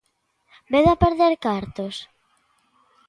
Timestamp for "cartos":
1.45-1.95